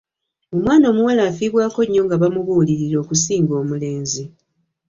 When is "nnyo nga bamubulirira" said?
1.85-2.97